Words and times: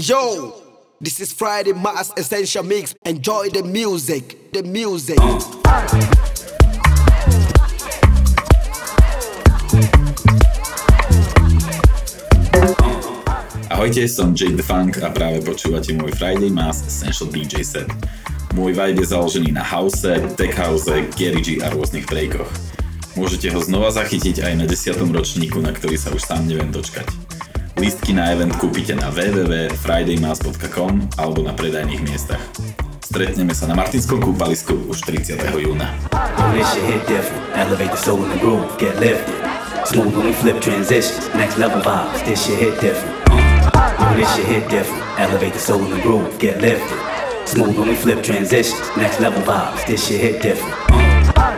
Yo, 0.00 0.54
this 0.98 1.20
is 1.20 1.30
Friday 1.30 1.74
Mass 1.74 2.10
Essential 2.16 2.64
Mix. 2.64 2.94
Enjoy 3.04 3.50
the 3.50 3.62
music, 3.62 4.50
the 4.50 4.62
music. 4.62 5.18
Ahojte, 13.68 14.08
som 14.08 14.32
Jake 14.32 14.56
the 14.56 14.64
Funk 14.64 15.04
a 15.04 15.12
práve 15.12 15.44
počúvate 15.44 15.92
môj 15.92 16.16
Friday 16.16 16.48
Mass 16.48 16.80
Essential 16.88 17.28
DJ 17.28 17.60
set. 17.60 17.92
Môj 18.56 18.72
vibe 18.72 19.04
je 19.04 19.12
založený 19.12 19.52
na 19.52 19.60
house, 19.60 20.08
tech 20.40 20.56
house, 20.56 20.88
Gary 21.12 21.44
G 21.44 21.60
a 21.60 21.68
rôznych 21.76 22.08
breakoch. 22.08 22.48
Môžete 23.20 23.52
ho 23.52 23.60
znova 23.60 23.92
zachytiť 23.92 24.48
aj 24.48 24.52
na 24.56 24.64
10. 24.64 24.96
ročníku, 25.12 25.60
na 25.60 25.76
ktorý 25.76 26.00
sa 26.00 26.08
už 26.08 26.24
sám 26.24 26.48
neviem 26.48 26.72
dočkať. 26.72 27.29
Lístky 27.80 28.12
na 28.12 28.28
event 28.36 28.52
kúpite 28.60 28.92
na 28.92 29.08
www.fridaymass.com 29.08 31.16
alebo 31.16 31.40
na 31.40 31.56
predajných 31.56 32.04
miestach. 32.04 32.44
Stretneme 33.00 33.56
sa 33.56 33.72
na 33.72 33.74
Martinskom 33.74 34.20
kúpalisku 34.20 34.84
už 34.84 35.00
30. 35.08 35.40
júna. 35.56 35.88
Smooth 39.88 40.12
when 40.12 40.28
we 40.28 40.36
flip 40.36 40.60
transitions, 40.60 41.24
next 41.32 41.56
level 41.56 41.80
vibes, 41.80 42.20
this 42.28 42.44
shit 42.44 42.60
hit 42.60 42.76
different. 42.84 43.16
Uh, 43.72 44.12
this 44.12 44.28
shit 44.36 44.44
hit 44.44 44.68
different. 44.68 45.00
Elevate 45.16 45.56
the 45.56 45.58
soul 45.58 45.80
we 47.88 47.96
flip 47.96 48.20
transitions, 48.20 48.76
next 49.00 49.24
level 49.24 49.40
vibes, 49.40 49.88
this 49.88 50.04
different. 50.44 50.76
Uh, 51.32 51.56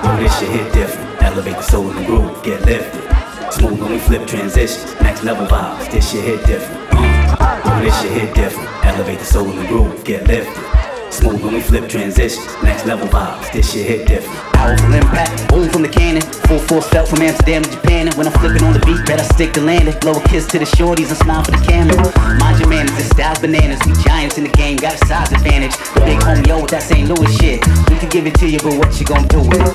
the 1.99 2.07
groove, 2.07 2.31
get 2.47 2.63
lifted. 2.63 3.22
Smooth 3.53 3.81
when 3.81 3.93
we 3.93 3.99
flip 3.99 4.27
transitions, 4.27 4.99
next 5.03 5.25
level 5.25 5.47
vibes, 5.47 5.91
this 5.91 6.11
shit 6.11 6.25
hit 6.25 6.47
different. 6.47 6.89
Uh, 6.93 7.81
this 7.83 8.01
shit 8.01 8.13
hit 8.13 8.35
different. 8.35 8.69
Elevate 8.87 9.19
the 9.19 9.27
soul 9.27 9.51
in 9.51 9.57
the 9.57 9.67
groove, 9.67 10.03
get 10.05 10.27
lifted. 10.27 10.72
Smooth 11.13 11.45
when 11.45 11.53
we 11.53 11.61
flip 11.61 11.91
transitions, 11.91 12.41
next 12.63 12.87
level 12.87 13.07
vibes, 13.07 13.53
this 13.53 13.71
shit 13.71 13.85
hit 13.85 14.09
different. 14.09 14.35
Powerful 14.55 14.95
impact, 14.95 15.47
boom 15.51 15.69
from 15.69 15.83
the 15.83 15.89
cannon. 15.89 16.23
Full 16.49 16.59
force 16.59 16.89
felt 16.89 17.07
from 17.07 17.21
Amsterdam 17.21 17.63
to 17.63 17.71
Japan. 17.71 18.09
And 18.09 18.17
when 18.17 18.27
I'm 18.27 18.33
flipping 18.41 18.65
on 18.65 18.73
the 18.73 18.81
beat, 18.81 19.05
better 19.05 19.23
stick 19.23 19.53
to 19.53 19.61
landing. 19.61 19.93
Blow 20.01 20.17
a 20.17 20.23
kiss 20.29 20.47
to 20.49 20.59
the 20.59 20.65
shorties 20.65 21.13
and 21.13 21.19
smile 21.19 21.45
for 21.45 21.51
the 21.51 21.61
camera. 21.69 22.01
Mind 22.41 22.59
your 22.59 22.69
manners, 22.69 22.97
this 22.97 23.11
style's 23.11 23.39
bananas. 23.41 23.79
We 23.85 23.93
giants 24.03 24.39
in 24.39 24.45
the 24.45 24.55
game, 24.57 24.79
got 24.79 24.95
a 24.95 25.07
size 25.07 25.31
advantage. 25.33 25.77
The 25.93 26.01
big 26.01 26.19
homie, 26.25 26.47
yo, 26.49 26.63
with 26.63 26.71
that 26.71 26.83
St. 26.83 27.07
Louis 27.07 27.29
shit. 27.37 27.61
We 27.93 28.01
can 28.01 28.09
give 28.09 28.27
it 28.27 28.35
to 28.41 28.49
you, 28.49 28.59
but 28.65 28.73
what 28.81 28.99
you 28.99 29.05
gonna 29.05 29.29
do 29.29 29.45
with 29.45 29.61
it? 29.61 29.75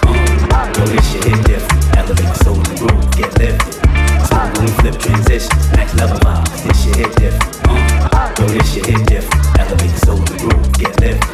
Uh, 0.50 0.74
yo, 0.74 0.90
this 0.90 1.06
shit 1.14 1.24
hit 1.24 1.38
different. 1.46 1.98
Elevate 2.02 2.34
the 2.34 2.40
soul 2.42 2.58
the 2.58 2.76
groove, 2.82 3.06
get 3.14 3.30
lifted. 3.38 3.78
Smooth 4.26 4.58
when 4.58 4.66
we 4.66 4.74
flip 4.82 4.98
transitions, 4.98 5.54
next 5.78 5.94
level 6.02 6.18
vibes. 6.18 6.66
This 6.66 6.82
shit 6.82 6.96
hit 6.98 7.14
different. 7.16 7.70
Uh. 7.70 7.87
Yo, 8.40 8.46
this 8.48 8.74
shit 8.74 8.86
hit 8.86 9.06
different. 9.08 9.42
Elevate 9.60 9.92
the 9.92 10.02
soul 10.06 10.18
the 10.18 10.38
groove, 10.38 10.68
get 10.78 10.94
lifted. 11.02 11.26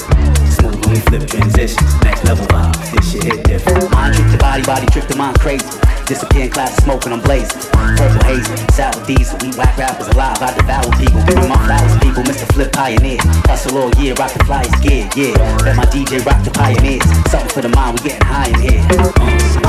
Smooth 0.56 0.76
when 0.82 0.90
we 0.96 1.00
flip 1.08 1.28
transitions, 1.28 1.84
next 2.04 2.24
level 2.24 2.46
vibes. 2.48 2.92
This 2.92 3.12
shit 3.12 3.24
hit 3.24 3.44
different. 3.44 3.92
Mind 3.92 4.16
trick 4.16 4.32
the 4.32 4.38
body, 4.38 4.64
body 4.64 4.88
trick 4.88 5.08
the 5.08 5.16
mind 5.16 5.40
crazy. 5.40 5.66
Disappear 6.06 6.46
in 6.46 6.52
class 6.52 6.78
of 6.78 6.84
smoke 6.84 7.06
and 7.06 7.14
I'm 7.14 7.22
blazing. 7.22 7.60
Purple 7.72 8.24
haze, 8.28 8.48
sour 8.76 8.92
diesel. 9.08 9.38
We 9.42 9.56
whack 9.56 9.78
rappers 9.78 10.08
alive, 10.10 10.42
I 10.42 10.52
devour 10.56 10.92
people. 11.00 11.24
Give 11.24 11.40
me 11.40 11.48
my 11.48 11.60
flowers, 11.64 11.96
people. 12.04 12.24
Mr. 12.24 12.48
Flip 12.54 12.72
Pioneer. 12.72 13.20
Hustle 13.48 13.78
all 13.78 13.92
year, 13.96 14.14
rock 14.16 14.34
the 14.34 14.44
flyers 14.44 14.74
gear, 14.84 15.08
yeah. 15.16 15.36
Let 15.64 15.76
my 15.76 15.86
DJ 15.86 16.26
rock 16.26 16.44
the 16.44 16.52
pioneers. 16.52 17.04
Something 17.32 17.50
for 17.50 17.62
the 17.62 17.70
mind, 17.70 18.00
we 18.00 18.10
getting 18.10 18.28
high 18.28 18.50
in 18.50 18.60
here. 18.60 19.63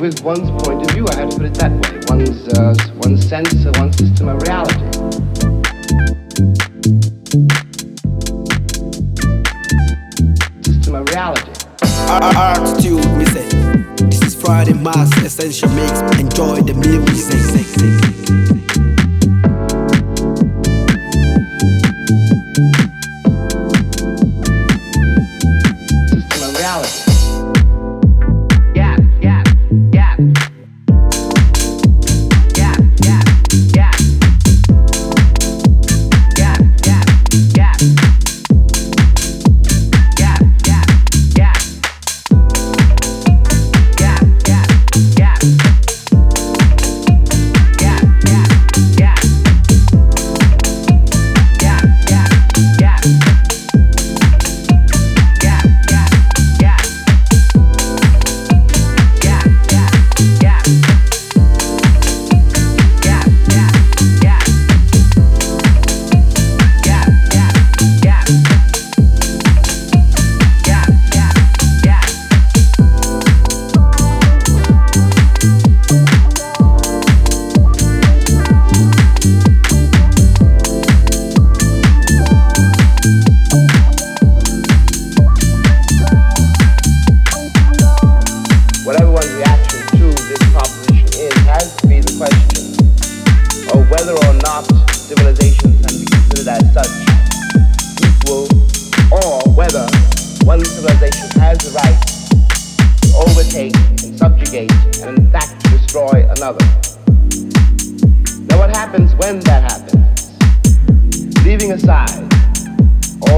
With 0.00 0.22
one's 0.22 0.50
point 0.62 0.82
of 0.82 0.90
view. 0.90 1.06
I 1.10 1.16
have 1.16 1.30
to 1.30 1.36
put 1.36 1.46
it 1.46 1.54
that 1.54 1.70
way. 1.70 2.00
One's 2.08 2.48
uh, 2.48 2.74
one's 2.96 3.26
sense, 3.26 3.64
one's 3.78 3.96
system 3.96 4.28
of 4.28 4.42
reality. 4.42 4.74
System 10.62 10.94
of 10.94 11.08
reality. 11.08 11.50
Attitude, 11.82 13.04
me 13.16 13.24
say. 13.26 13.48
This 14.06 14.22
is 14.22 14.34
Friday 14.34 14.74
Mass 14.74 15.16
Essential 15.18 15.68
Mix. 15.70 16.00
Enjoy 16.18 16.60
the 16.60 16.74
music. 16.74 18.41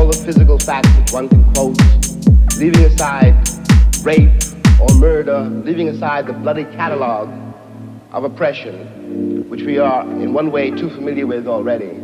The 0.06 0.24
physical 0.24 0.58
facts 0.58 0.88
that 0.88 1.10
one 1.12 1.28
can 1.28 1.44
quote, 1.54 1.78
leaving 2.58 2.84
aside 2.84 3.34
rape 4.04 4.30
or 4.80 4.94
murder, 4.96 5.40
leaving 5.64 5.88
aside 5.88 6.26
the 6.26 6.32
bloody 6.32 6.64
catalog 6.64 7.28
of 8.12 8.24
oppression, 8.24 9.48
which 9.48 9.62
we 9.62 9.78
are 9.78 10.02
in 10.02 10.32
one 10.32 10.50
way 10.50 10.70
too 10.70 10.90
familiar 10.90 11.26
with 11.26 11.46
already. 11.46 11.94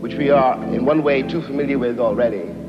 Which 0.00 0.14
we 0.14 0.30
are 0.30 0.54
in 0.74 0.84
one 0.84 1.02
way 1.02 1.22
too 1.22 1.42
familiar 1.42 1.78
with 1.78 1.98
already. 1.98 2.63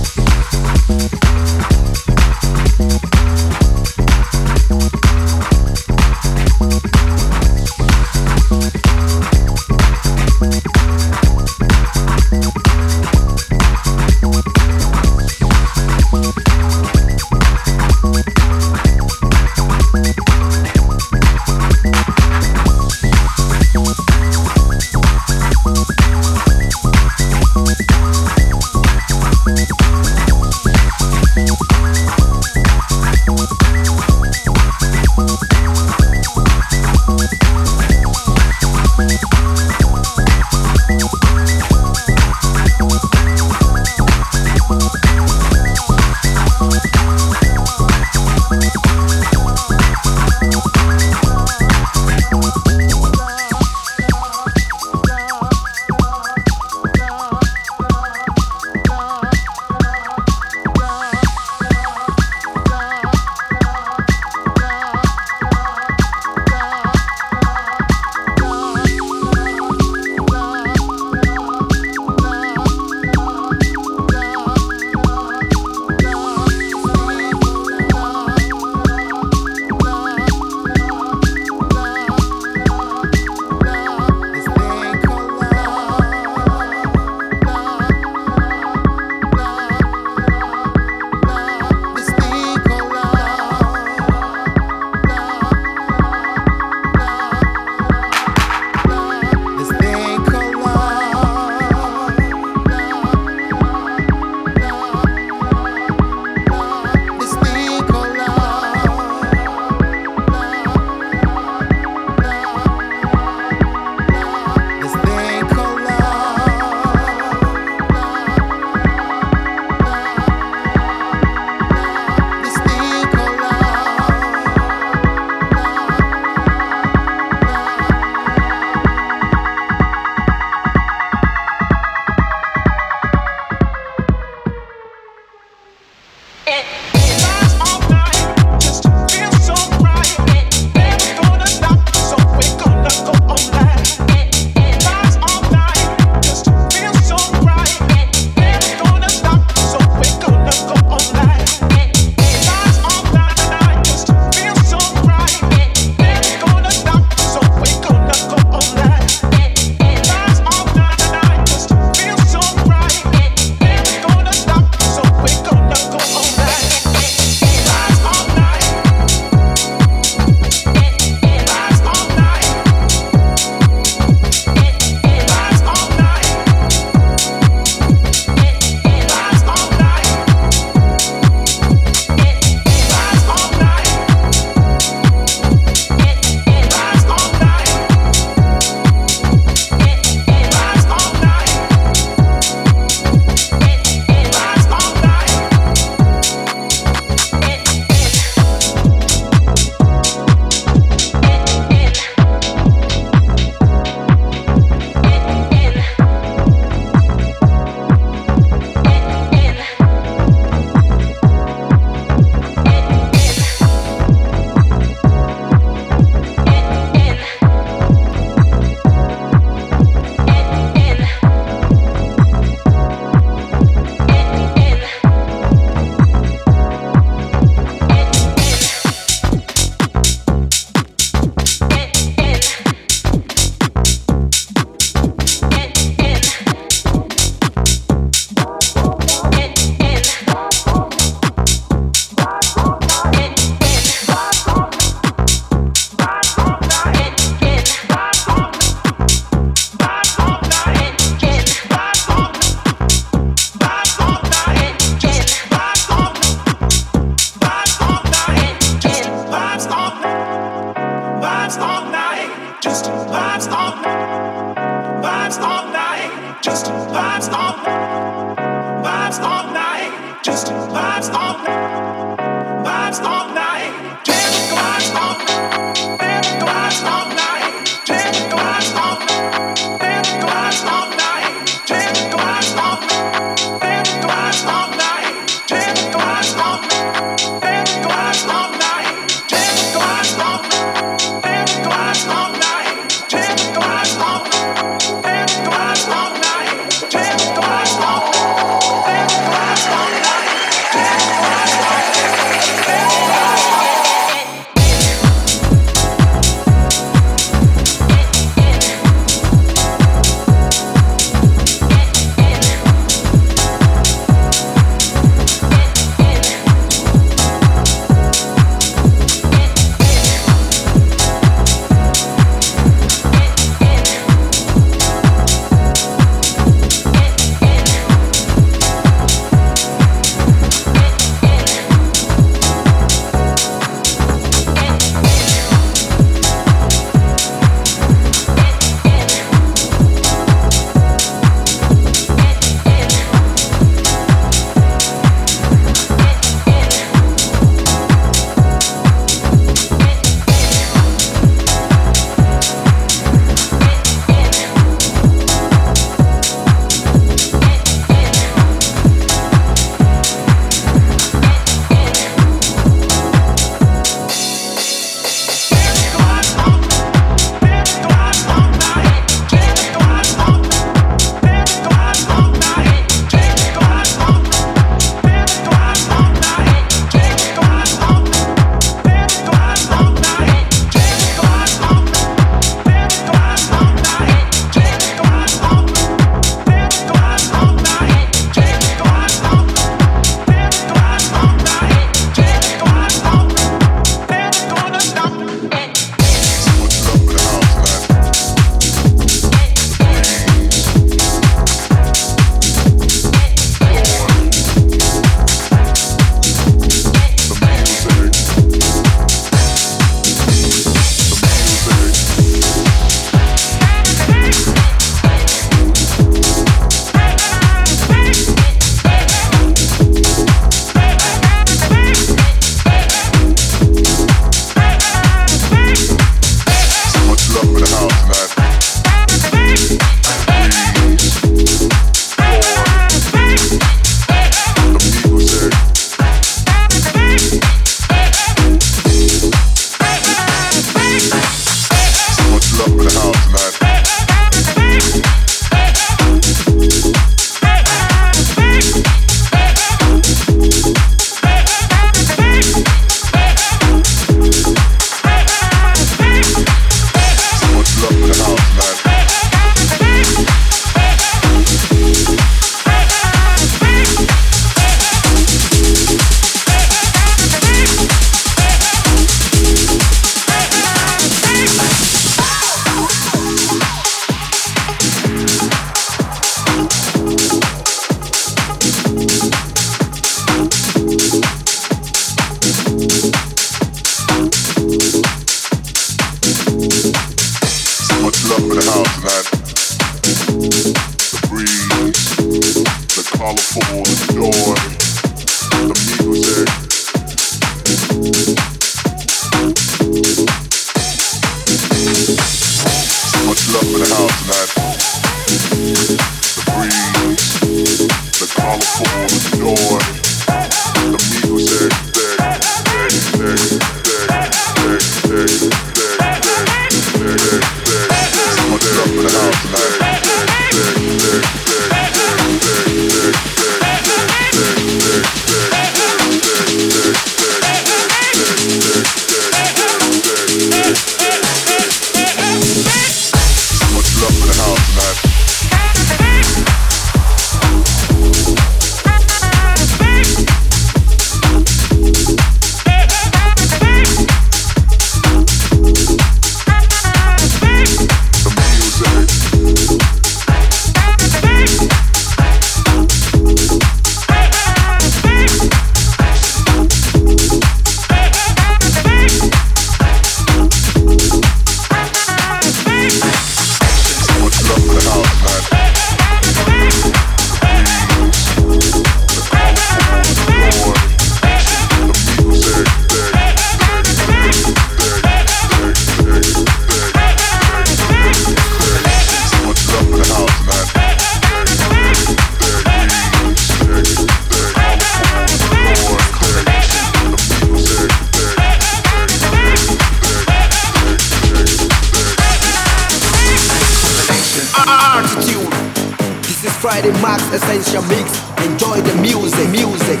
Friday 596.80 597.02
Mass 597.02 597.22
Essential 597.34 597.82
Mix. 597.82 598.18
Enjoy 598.46 598.80
the 598.80 598.94
music, 599.02 599.50
music. 599.50 600.00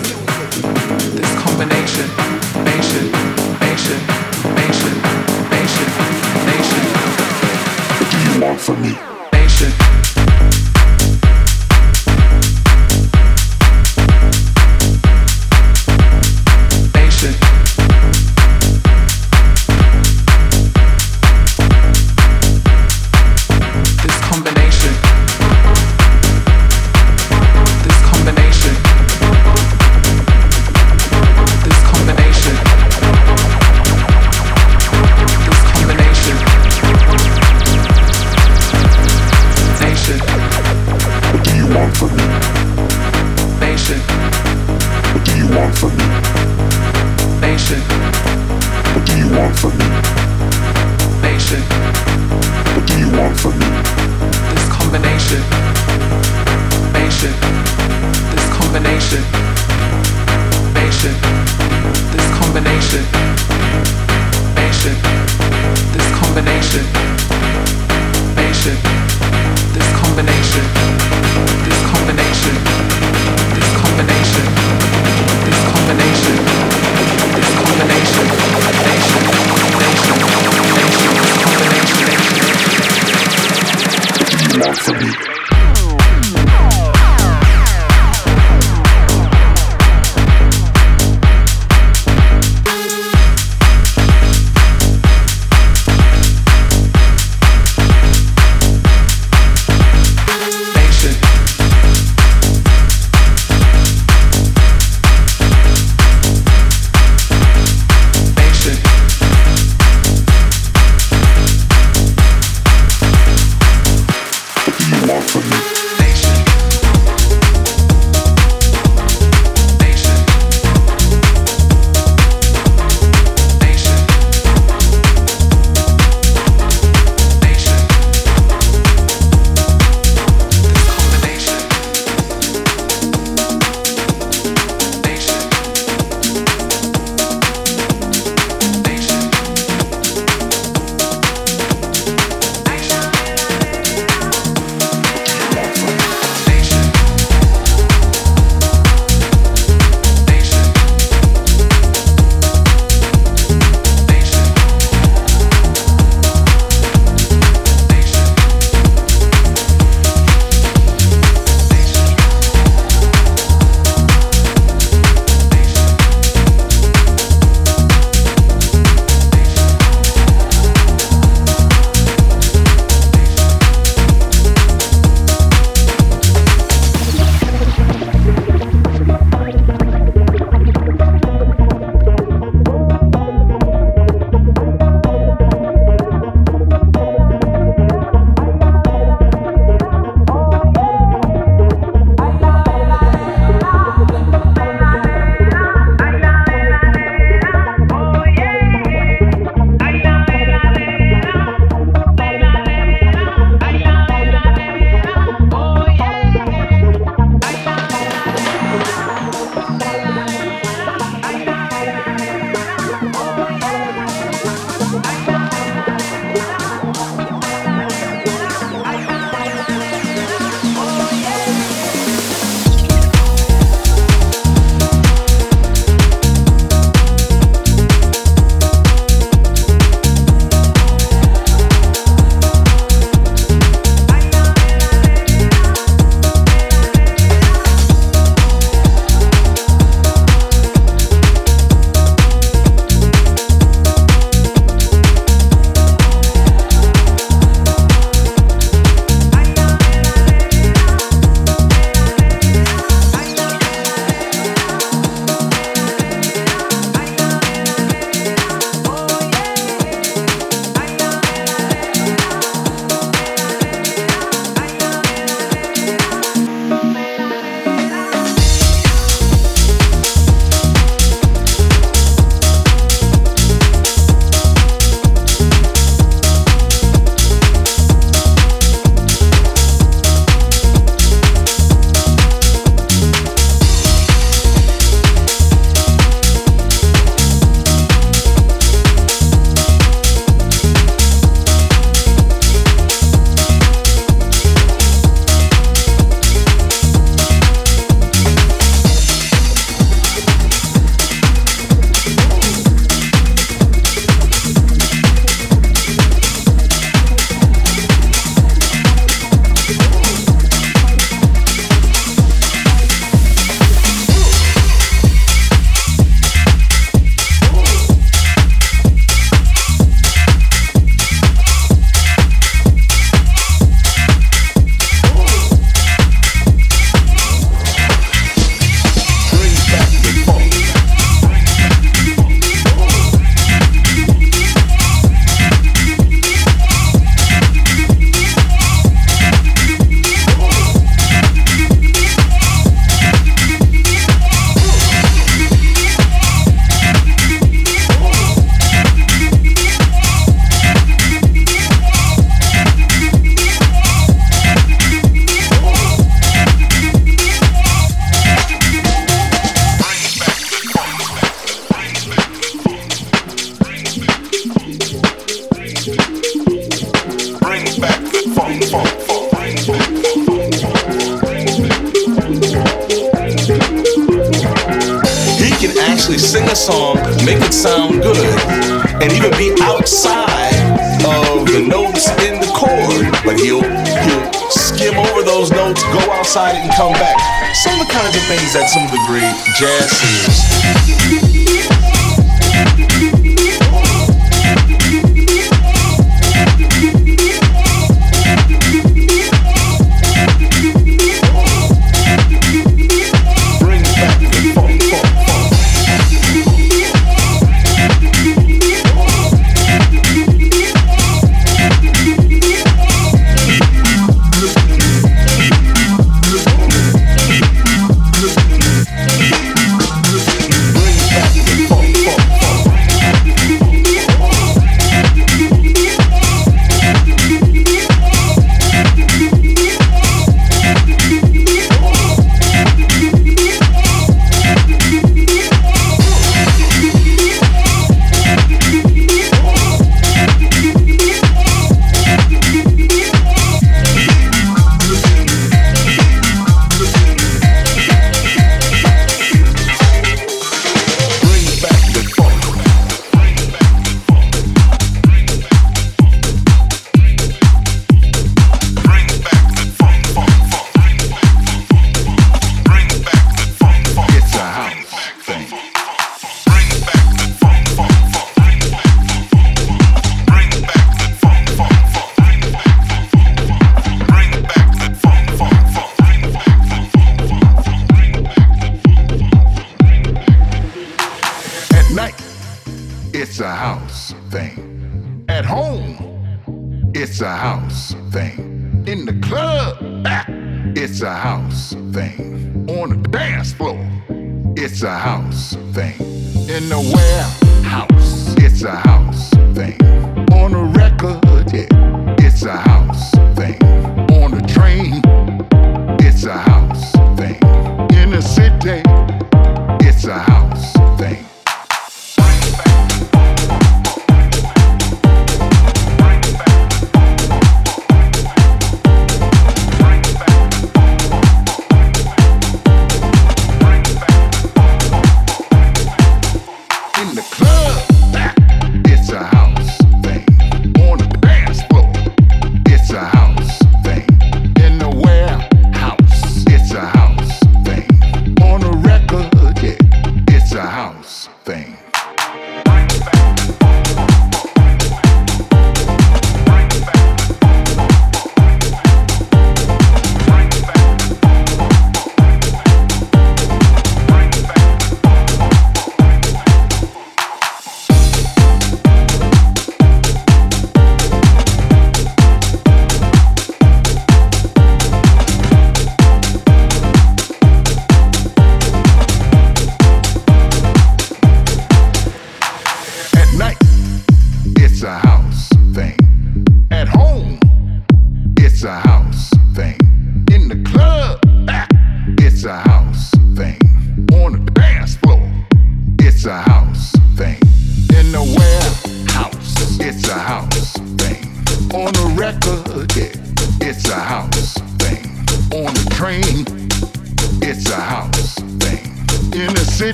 This 1.12 1.30
combination, 1.42 2.08
nation, 2.64 3.12
nation, 3.60 4.00
nation, 4.56 4.94
nation, 5.50 5.88
nation. 6.46 6.82
What 7.98 8.10
do 8.10 8.18
you 8.32 8.40
want 8.40 8.60
from 8.60 8.80
me? 8.80 9.09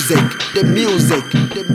Music, 0.00 0.38
the 0.54 0.64
music, 0.64 1.30
the 1.30 1.64
music. 1.64 1.69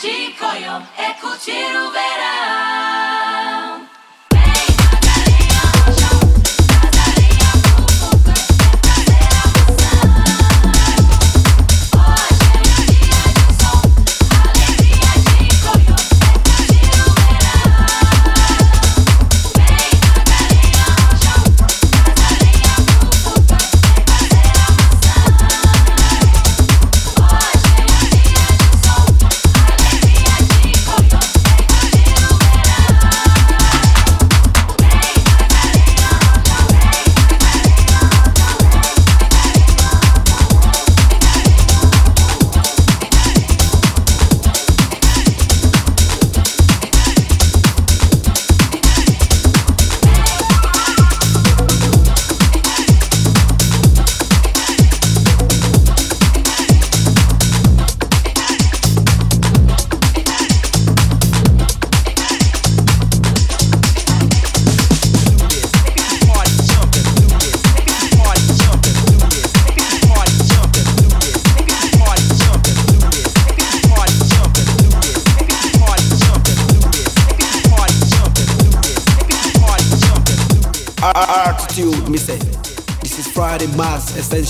magico 0.00 0.46
io, 0.58 0.86
eccoci 0.96 1.52
ruberà. 1.72 3.59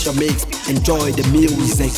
Essential 0.00 0.18
Mix. 0.18 0.68
Enjoy 0.70 1.12
the 1.12 1.28
music. 1.30 1.90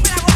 I'm 0.00 0.27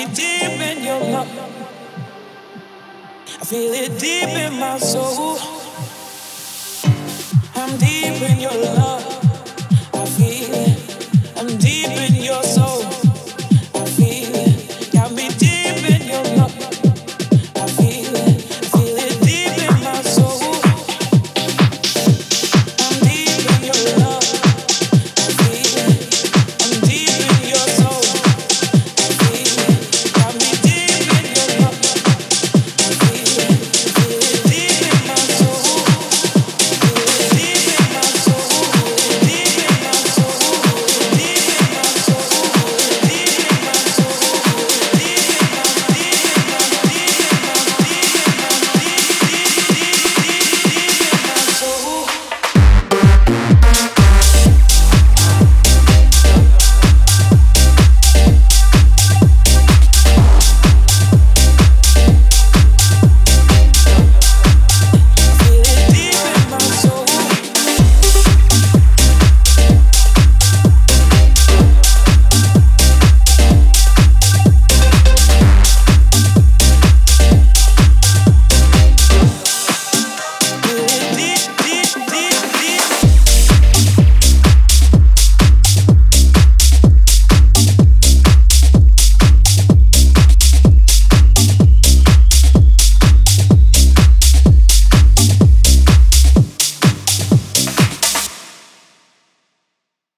me 0.00 0.14
deep 0.14 0.60
in 0.60 0.82
your 0.82 1.00
love. 1.12 1.28
I 3.40 3.44
feel 3.44 3.72
it 3.72 3.98
deep 3.98 4.28
in 4.28 4.58
my 4.58 4.78
soul. 4.78 5.38
I'm 7.54 7.76
deep 7.78 8.22
in 8.30 8.40
your 8.40 8.58
love. 8.78 9.04
I 9.94 10.04
feel 10.16 10.54
it. 10.66 11.36
I'm 11.36 11.48
deep 11.58 11.92
in 12.06 12.14
your 12.22 12.42
soul. 12.42 12.79